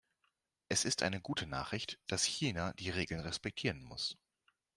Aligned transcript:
Es 0.67 0.83
ist 0.83 1.03
eine 1.03 1.21
gute 1.21 1.45
Nachricht, 1.45 1.99
dass 2.07 2.23
China 2.23 2.73
die 2.73 2.89
Regeln 2.89 3.19
respektieren 3.19 3.83
muss. 3.83 4.17